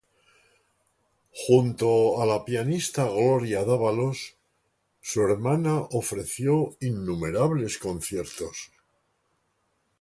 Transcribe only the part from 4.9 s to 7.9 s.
su hermana, ofreció innumerables